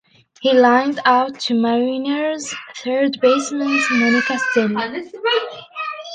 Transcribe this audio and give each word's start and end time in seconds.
He 0.41 0.51
lined 0.51 0.99
out 1.05 1.39
to 1.41 1.53
Mariners 1.53 2.55
third 2.77 3.19
baseman 3.21 3.79
Manny 3.91 4.21
Castillo. 4.23 4.79